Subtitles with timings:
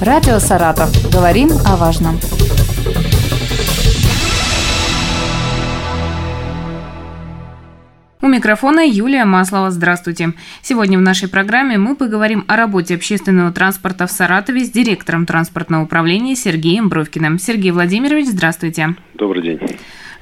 [0.00, 0.88] Радио «Саратов».
[1.12, 2.18] Говорим о важном.
[8.22, 9.70] У микрофона Юлия Маслова.
[9.70, 10.32] Здравствуйте.
[10.62, 15.84] Сегодня в нашей программе мы поговорим о работе общественного транспорта в Саратове с директором транспортного
[15.84, 17.38] управления Сергеем Бровкиным.
[17.38, 18.96] Сергей Владимирович, здравствуйте.
[19.12, 19.60] Добрый день.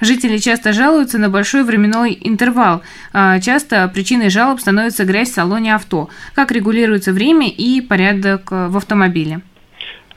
[0.00, 2.82] Жители часто жалуются на большой временной интервал.
[3.12, 6.08] А, часто причиной жалоб становится грязь в салоне авто.
[6.34, 9.40] Как регулируется время и порядок в автомобиле?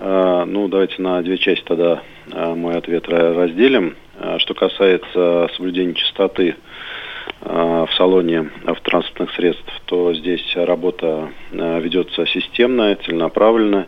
[0.03, 2.01] А, ну, давайте на две части тогда
[2.31, 3.95] а, мой ответ разделим.
[4.37, 6.55] Что касается соблюдения чистоты
[7.39, 13.87] в салоне автотранспортных средств, то здесь работа ведется системно, целенаправленно.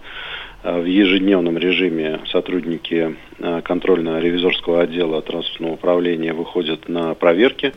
[0.64, 3.16] В ежедневном режиме сотрудники
[3.64, 7.74] контрольно-ревизорского отдела транспортного управления выходят на проверки.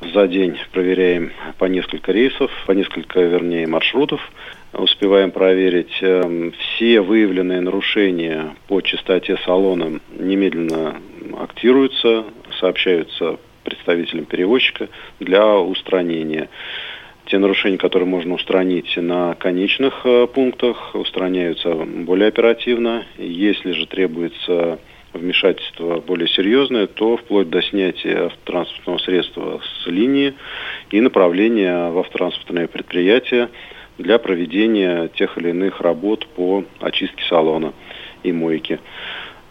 [0.00, 4.20] За день проверяем по несколько рейсов, по несколько, вернее, маршрутов.
[4.74, 11.00] Успеваем проверить э, все выявленные нарушения по частоте салона немедленно
[11.38, 12.24] актируются,
[12.60, 14.88] сообщаются представителям перевозчика
[15.18, 16.50] для устранения.
[17.24, 23.06] Те нарушения, которые можно устранить на конечных э, пунктах, устраняются более оперативно.
[23.16, 24.78] Если же требуется
[25.16, 30.34] вмешательство более серьезное, то вплоть до снятия автотранспортного средства с линии
[30.90, 33.48] и направления в автотранспортное предприятие
[33.98, 37.72] для проведения тех или иных работ по очистке салона
[38.22, 38.80] и мойки.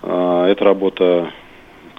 [0.01, 1.31] А, эта работа,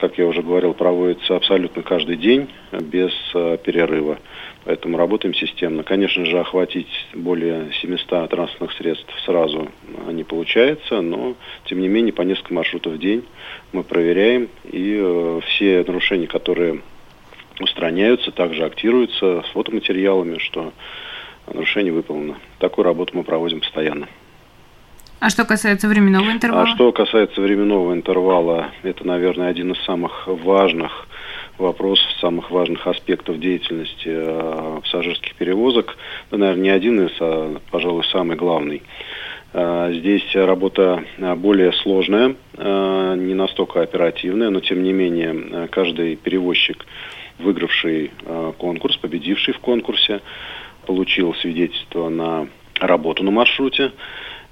[0.00, 4.19] как я уже говорил, проводится абсолютно каждый день без а, перерыва.
[4.64, 5.84] Поэтому работаем системно.
[5.84, 9.69] Конечно же, охватить более 700 транспортных средств сразу
[10.11, 13.25] не получается, но, тем не менее, по несколько маршрутов в день
[13.72, 16.81] мы проверяем, и э, все нарушения, которые
[17.60, 20.72] устраняются, также актируются с фотоматериалами, что
[21.47, 22.36] нарушение выполнено.
[22.58, 24.08] Такую работу мы проводим постоянно.
[25.19, 26.62] А что касается временного интервала?
[26.64, 31.09] А что касается временного интервала, это, наверное, один из самых важных
[31.56, 35.97] вопросов, самых важных аспектов деятельности э, пассажирских перевозок.
[36.31, 38.82] Да, наверное, не один из, а, пожалуй, самый главный.
[39.55, 45.69] Э, здесь работа э, более сложная, э, не настолько оперативная, но тем не менее э,
[45.71, 46.84] каждый перевозчик,
[47.38, 50.21] выигравший э, конкурс, победивший в конкурсе,
[50.84, 52.49] получил свидетельство на
[52.81, 53.93] работу на маршруте,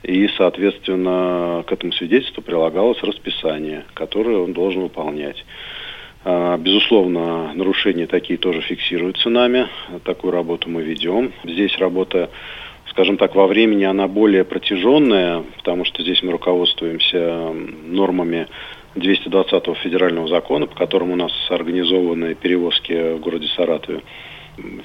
[0.05, 5.45] и, соответственно, к этому свидетельству прилагалось расписание, которое он должен выполнять.
[6.25, 9.67] А, безусловно, нарушения такие тоже фиксируются нами.
[10.05, 11.33] Такую работу мы ведем.
[11.45, 12.31] Здесь работа,
[12.91, 17.55] скажем так, во времени она более протяженная, потому что здесь мы руководствуемся
[17.87, 18.47] нормами
[18.97, 24.03] 220 федерального закона, по которому у нас организованы перевозки в городе Саратове.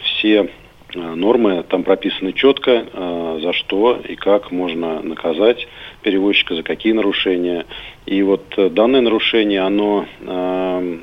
[0.03, 0.50] Все
[0.95, 5.67] нормы там прописаны четко, э, за что и как можно наказать
[6.01, 7.66] перевозчика, за какие нарушения.
[8.05, 10.05] И вот э, данное нарушение, оно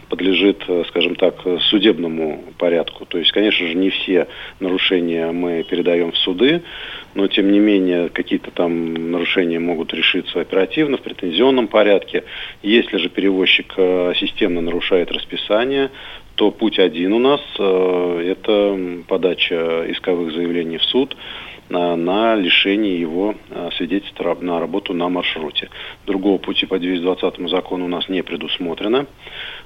[0.09, 1.35] подлежит, скажем так,
[1.69, 3.05] судебному порядку.
[3.07, 4.29] То есть, конечно же, не все
[4.61, 6.63] нарушения мы передаем в суды,
[7.15, 12.25] но тем не менее какие-то там нарушения могут решиться оперативно, в претензионном порядке.
[12.63, 13.75] Если же перевозчик
[14.17, 15.91] системно нарушает расписание,
[16.37, 21.17] то путь один у нас э,– это подача исковых заявлений в суд
[21.71, 25.71] на, на лишение его э, свидетельства на работу на маршруте.
[26.07, 29.07] Другого пути по 220 закону у нас не предусмотрено.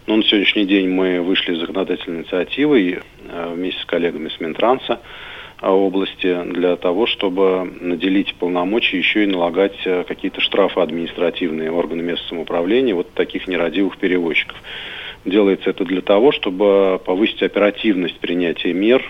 [0.07, 5.01] Но на сегодняшний день мы вышли с законодательной инициативой э, вместе с коллегами с Минтранса
[5.63, 9.77] области для того, чтобы наделить полномочия еще и налагать
[10.09, 14.57] какие-то штрафы административные органы местного самоуправления вот таких нерадивых перевозчиков.
[15.25, 19.05] Делается это для того, чтобы повысить оперативность принятия мер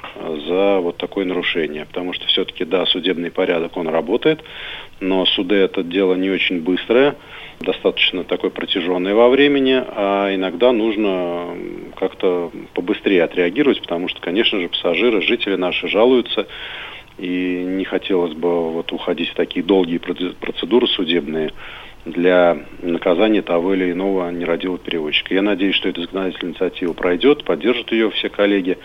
[0.48, 1.86] за вот такое нарушение.
[1.86, 4.42] Потому что все-таки, да, судебный порядок, он работает,
[4.98, 7.14] но суды это дело не очень быстрое,
[7.60, 11.56] достаточно такое протяженное во времени, а иногда нужно
[11.96, 16.48] как-то побыстрее отреагировать, потому что, конечно же, пассажиры, жители наши жалуются,
[17.18, 21.52] и не хотелось бы вот уходить в такие долгие процедуры судебные
[22.04, 25.34] для наказания того или иного нерадивого перевозчика.
[25.34, 28.78] Я надеюсь, что эта законодательная инициатива пройдет, поддержат ее все коллеги,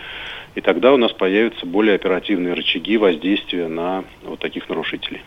[0.55, 5.21] и тогда у нас появятся более оперативные рычаги воздействия на вот таких нарушителей.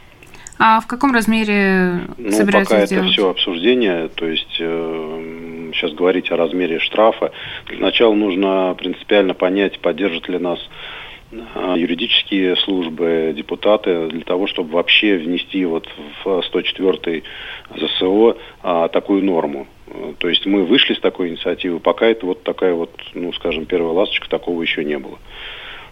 [0.61, 3.07] А в каком размере ну, собираются пока сделать?
[3.07, 7.31] это все обсуждение, то есть э, сейчас говорить о размере штрафа.
[7.69, 10.59] Для начала нужно принципиально понять, поддержит ли нас
[11.31, 15.87] юридические службы, депутаты, для того, чтобы вообще внести вот
[16.25, 17.23] в 104
[17.77, 19.67] ЗСО а, такую норму.
[20.19, 23.93] То есть мы вышли с такой инициативы, пока это вот такая вот, ну, скажем, первая
[23.93, 25.19] ласточка, такого еще не было.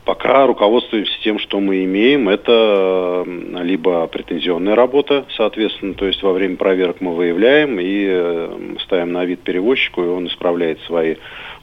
[0.07, 2.29] Пока руководствуемся тем, что мы имеем.
[2.29, 3.25] Это
[3.61, 9.25] либо претензионная работа, соответственно, то есть во время проверок мы выявляем и э, ставим на
[9.25, 11.17] вид перевозчику, и он исправляет свои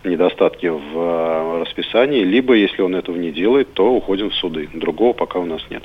[0.03, 4.67] недостатки в э, расписании, либо, если он этого не делает, то уходим в суды.
[4.73, 5.83] Другого пока у нас нет.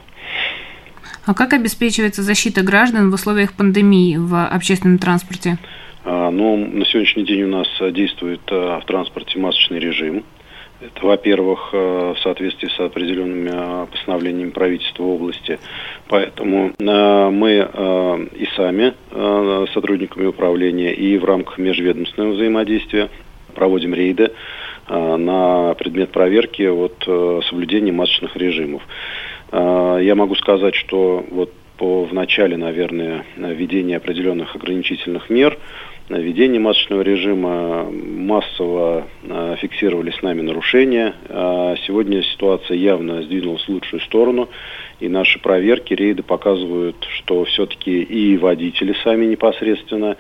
[1.26, 5.58] А как обеспечивается защита граждан в условиях пандемии в общественном транспорте?
[6.04, 10.24] А, ну, на сегодняшний день у нас действует э, в транспорте масочный режим.
[10.80, 15.58] Это, во-первых, э, в соответствии с определенными э, постановлениями правительства области.
[16.06, 18.94] Поэтому э, мы и сами
[19.72, 23.08] сотрудниками управления, и в рамках межведомственного взаимодействия
[23.54, 24.32] проводим рейды
[24.88, 26.96] на предмет проверки вот,
[27.48, 28.82] соблюдения масочных режимов.
[29.52, 35.58] Я могу сказать, что вот по в начале, наверное, введения определенных ограничительных мер–
[36.16, 41.14] введении масочного режима массово э, фиксировали с нами нарушения.
[41.28, 44.48] А сегодня ситуация явно сдвинулась в лучшую сторону,
[45.00, 50.16] и наши проверки, рейды показывают, что все-таки и водители сами непосредственно,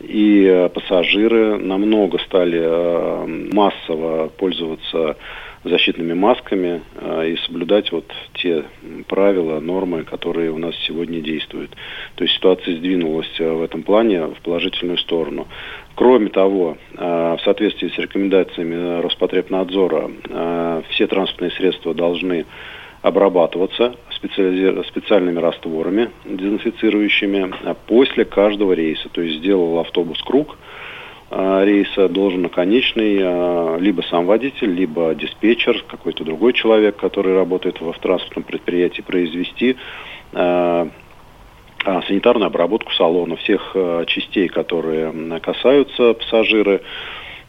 [0.00, 5.16] и э, пассажиры намного стали э, массово пользоваться
[5.64, 8.04] защитными масками э, и соблюдать вот
[8.34, 8.64] те
[9.06, 11.70] правила, нормы, которые у нас сегодня действуют.
[12.16, 15.46] То есть ситуация сдвинулась э, в этом плане в положительную сторону.
[15.94, 22.44] Кроме того, э, в соответствии с рекомендациями Роспотребнадзора, э, все транспортные средства должны
[23.02, 27.52] обрабатываться специальными растворами дезинфицирующими
[27.88, 29.08] после каждого рейса.
[29.08, 30.56] То есть сделал автобус круг–
[31.32, 37.92] рейса должен наконечный э, либо сам водитель, либо диспетчер, какой-то другой человек, который работает в
[38.00, 39.76] транспортном предприятии, произвести
[40.32, 40.86] э,
[41.84, 43.74] санитарную обработку салона, всех
[44.06, 46.80] частей, которые касаются пассажира,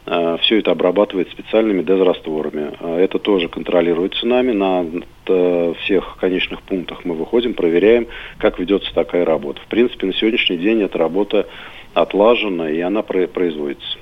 [0.04, 2.72] все это обрабатывает специальными дезрастворами.
[3.00, 4.50] Это тоже контролируется нами.
[4.50, 8.08] На всех конечных пунктах мы выходим, проверяем,
[8.38, 9.60] как ведется такая работа.
[9.60, 11.46] В принципе, на сегодняшний день эта работа
[11.94, 13.98] отлажена, и она производится.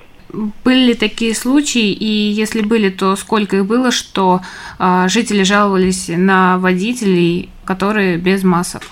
[0.65, 4.41] Были ли такие случаи, и если были, то сколько их было, что
[4.79, 8.83] э, жители жаловались на водителей, которые без масок?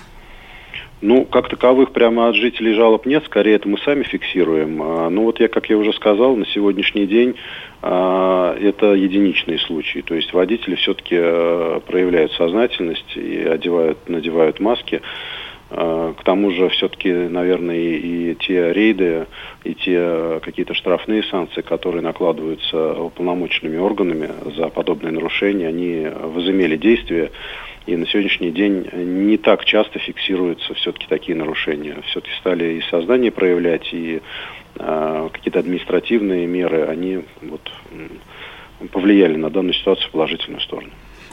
[1.03, 4.83] Ну, как таковых прямо от жителей жалоб нет, скорее это мы сами фиксируем.
[4.83, 7.37] А, ну вот я, как я уже сказал, на сегодняшний день
[7.81, 10.01] а, это единичные случаи.
[10.01, 15.01] То есть водители все-таки а, проявляют сознательность и одевают, надевают маски.
[15.71, 19.27] А, к тому же все-таки, наверное, и, те рейды,
[19.65, 27.31] и те какие-то штрафные санкции, которые накладываются уполномоченными органами за подобные нарушения, они возымели действие.
[27.87, 31.97] И на сегодняшний день не так часто фиксируются все-таки такие нарушения.
[32.07, 34.21] Все-таки стали и сознание проявлять, и
[34.77, 37.73] э, какие-то административные меры, они вот,
[38.93, 40.91] повлияли на данную ситуацию в положительную сторону.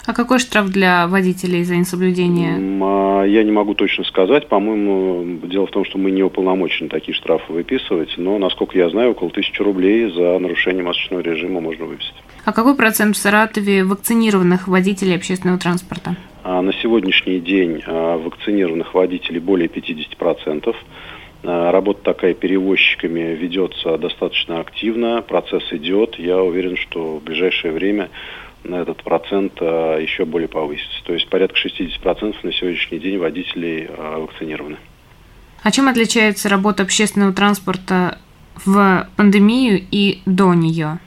[0.07, 2.55] А какой штраф для водителей за несоблюдение?
[2.81, 4.47] А, я не могу точно сказать.
[4.47, 9.11] По-моему, дело в том, что мы не уполномочены такие штрафы выписывать, но, насколько я знаю,
[9.11, 12.15] около тысячи рублей за нарушение масочного режима можно выписать.
[12.45, 16.15] А какой процент в Саратове вакцинированных водителей общественного транспорта?
[16.45, 20.73] А на сегодняшний день а, вакцинированных водителей более 50%.
[21.43, 26.17] Работа такая перевозчиками ведется достаточно активно, процесс идет.
[26.17, 28.09] Я уверен, что в ближайшее время
[28.75, 31.03] этот процент а, еще более повысится.
[31.05, 34.77] То есть порядка 60% на сегодняшний день водителей а, вакцинированы.
[35.63, 38.19] А чем отличается работа общественного транспорта
[38.65, 40.99] в пандемию и до нее?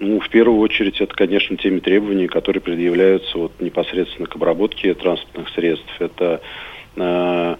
[0.00, 5.48] Ну, в первую очередь, это, конечно, теми требований, которые предъявляются вот непосредственно к обработке транспортных
[5.50, 5.90] средств.
[5.98, 6.40] Это
[6.94, 7.56] э,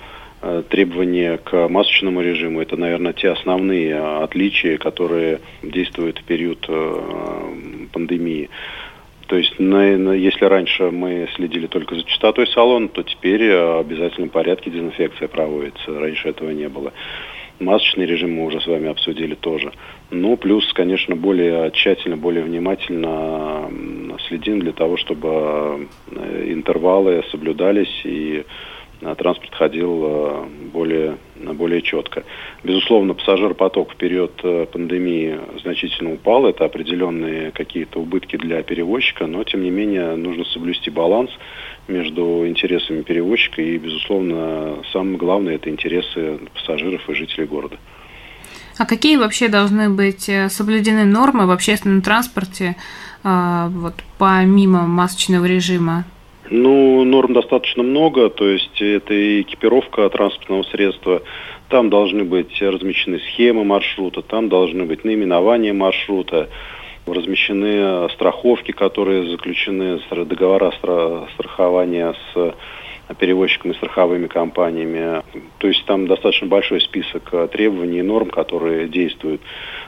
[0.68, 2.60] требования к масочному режиму.
[2.60, 8.50] Это, наверное, те основные отличия, которые действуют в период э, пандемии.
[9.28, 13.74] То есть, на, на, если раньше мы следили только за чистотой салона, то теперь э,
[13.74, 15.98] в обязательном порядке дезинфекция проводится.
[16.00, 16.94] Раньше этого не было.
[17.60, 19.72] Масочный режим мы уже с вами обсудили тоже.
[20.10, 23.70] Ну, плюс, конечно, более тщательно, более внимательно
[24.28, 28.46] следим для того, чтобы э, интервалы соблюдались и
[29.00, 32.24] транспорт ходил э, более, более четко.
[32.64, 36.46] Безусловно, пассажиропоток в период э, пандемии значительно упал.
[36.46, 41.30] Это определенные какие-то убытки для перевозчика, но, тем не менее, нужно соблюсти баланс
[41.86, 47.76] между интересами перевозчика и, безусловно, самое главное– это интересы пассажиров и жителей города.
[48.78, 52.76] А какие вообще должны быть э, соблюдены нормы в общественном транспорте
[53.24, 56.04] вот, помимо масочного режима?
[56.50, 61.22] Ну, норм достаточно много, то есть это и экипировка транспортного средства,
[61.68, 66.48] там должны быть размещены схемы маршрута, там должны быть наименования маршрута,
[67.06, 70.72] размещены страховки, которые заключены, договора
[71.34, 72.54] страхования с
[73.18, 75.22] перевозчиками, страховыми компаниями.
[75.58, 79.40] То есть там достаточно большой список требований и норм, которые действуют.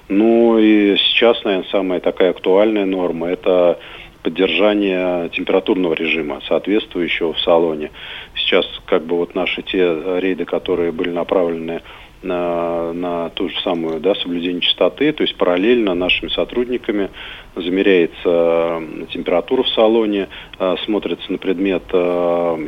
[0.08, 3.78] Ну и сейчас, наверное, самая такая актуальная норма– это
[4.22, 7.90] поддержание температурного режима, соответствующего в салоне.
[8.34, 11.82] Сейчас как бы вот наши те рейды, которые были направлены
[12.22, 17.10] на, на ту же самую да, соблюдение чистоты, то есть параллельно нашими сотрудниками
[17.56, 21.96] замеряется температура в салоне, э, смотрится на предмет э,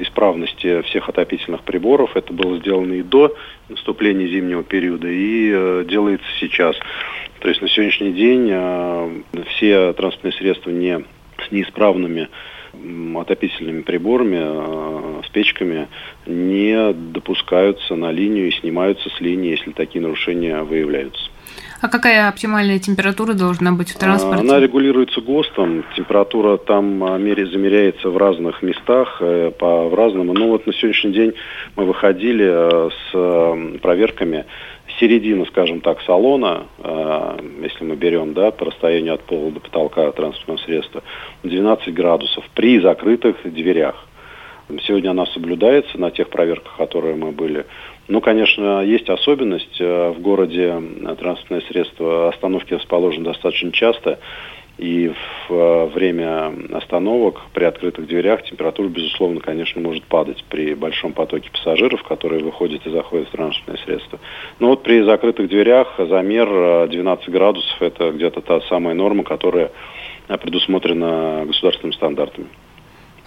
[0.00, 2.16] исправности всех отопительных приборов.
[2.16, 3.34] Это было сделано и до
[3.68, 6.76] наступления зимнего периода, и э, делается сейчас.
[7.40, 11.04] То есть на сегодняшний день все транспортные средства не
[11.52, 12.28] неисправными
[13.16, 15.88] отопительными приборами, э, с печками
[16.26, 21.30] не допускаются на линию и снимаются с линии, если такие нарушения выявляются.
[21.82, 24.42] А какая оптимальная температура должна быть в транспорте?
[24.42, 25.84] Она регулируется ГОСТом.
[25.96, 30.32] Температура там мере замеряется в разных местах, э, по в разному.
[30.32, 31.34] Ну вот на сегодняшний день
[31.74, 34.44] мы выходили э, с проверками
[34.98, 40.10] середина, скажем так, салона, э, если мы берем, да, по расстоянию от пола до потолка
[40.12, 41.02] транспортного средства,
[41.42, 44.06] 12 градусов при закрытых дверях.
[44.86, 47.66] Сегодня она соблюдается на тех проверках, которые мы были.
[48.08, 49.80] Ну, конечно, есть особенность.
[49.80, 50.74] Э, в городе
[51.18, 54.18] транспортное средство остановки расположены достаточно часто.
[54.78, 55.12] И
[55.48, 61.50] в э, время остановок при открытых дверях температура, безусловно, конечно, может падать при большом потоке
[61.50, 64.18] пассажиров, которые выходят и заходят в транспортное средство.
[64.58, 69.70] Но вот при закрытых дверях замер 12 э, градусов– это где-то та самая норма, которая
[70.26, 72.46] предусмотрена государственными стандартами.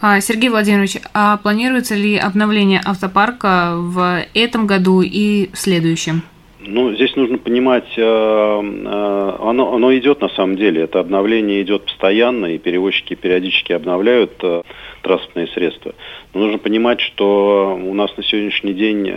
[0.01, 6.23] А, Сергей Владимирович, а планируется ли обновление автопарка в этом году и в следующем?
[6.67, 10.83] Ну, здесь нужно понимать, э, э, оно, оно идет на самом деле.
[10.83, 14.63] Это обновление идет постоянно, и перевозчики периодически обновляют э,
[15.03, 15.93] транспортные средства.
[16.33, 19.11] Но нужно понимать, что у нас на сегодняшний день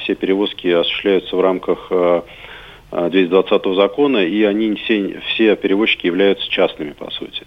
[0.00, 1.90] все перевозки осуществляются в рамках
[2.92, 7.42] 220 закона, и они все, все перевозчики являются частными, по сути.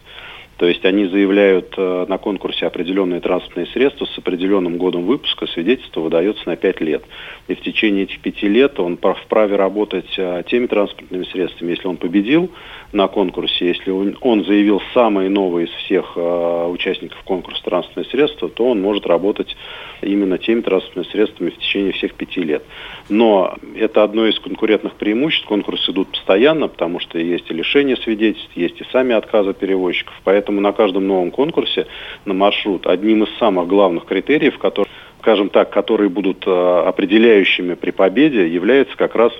[0.58, 6.00] То есть они заявляют э, на конкурсе определенные транспортные средства с определенным годом выпуска, свидетельство
[6.00, 7.04] выдается на 5 лет.
[7.48, 11.98] И в течение этих 5 лет он вправе работать э, теми транспортными средствами, если он
[11.98, 12.52] победил
[12.94, 18.70] на конкурсе, если он заявил самые новые из всех э, участников конкурса транспортные средства, то
[18.70, 19.56] он может работать
[20.02, 22.64] именно теми транспортными средствами в течение всех пяти лет.
[23.10, 25.48] Но это одно из конкурентных преимуществ.
[25.48, 30.14] Конкурсы идут постоянно, потому что есть и лишение свидетельств, есть и сами отказы перевозчиков.
[30.24, 31.88] Поэтому на каждом новом конкурсе
[32.26, 37.92] на маршрут одним из самых главных критериев, которые, скажем так, которые будут э, определяющими при
[37.92, 39.34] победе, является как раз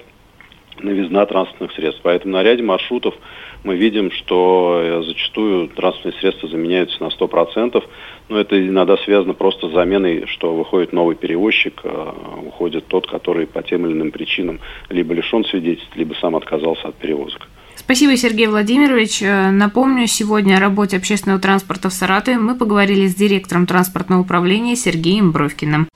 [0.80, 2.02] новизна транспортных средств.
[2.04, 3.16] Поэтому на ряде маршрутов
[3.64, 7.84] мы видим, что э, зачастую транспортные средства заменяются на 100%.
[8.30, 12.12] Но это иногда связано просто с заменой, что выходит новый перевозчик, э,
[12.46, 14.60] уходит тот, который по тем или иным причинам
[14.90, 17.48] либо лишен свидетельств, либо сам отказался от перевозок.
[17.86, 19.22] Спасибо, Сергей Владимирович.
[19.22, 24.76] Э, напомню, сегодня о работе общественного транспорта в Саратове мы поговорили с директором транспортного управления
[24.76, 25.88] Сергеем Бровкиным.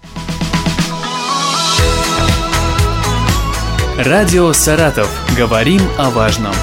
[3.97, 5.09] Радио «Саратов».
[5.35, 6.53] Говорим о важном.